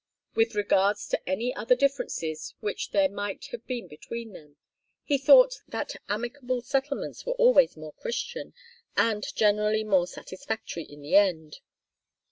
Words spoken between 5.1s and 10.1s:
thought that amicable settlements were always more Christian, and generally more